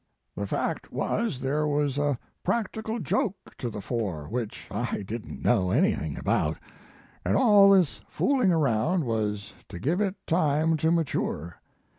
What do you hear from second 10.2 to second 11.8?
time to mature.